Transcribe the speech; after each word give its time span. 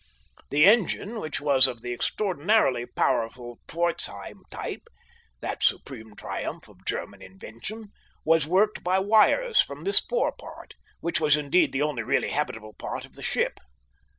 The 0.49 0.65
engine, 0.65 1.19
which 1.19 1.39
was 1.39 1.67
of 1.67 1.81
the 1.81 1.93
extraordinarily 1.93 2.87
powerful 2.87 3.59
Pforzheim 3.67 4.41
type, 4.49 4.87
that 5.41 5.61
supreme 5.61 6.15
triumph 6.15 6.67
of 6.67 6.83
German 6.87 7.21
invention, 7.21 7.89
was 8.25 8.47
worked 8.47 8.83
by 8.83 8.97
wires 8.97 9.61
from 9.61 9.83
this 9.83 9.99
forepart, 9.99 10.73
which 11.01 11.21
was 11.21 11.37
indeed 11.37 11.71
the 11.71 11.83
only 11.83 12.01
really 12.01 12.29
habitable 12.29 12.73
part 12.73 13.05
of 13.05 13.13
the 13.13 13.21
ship. 13.21 13.59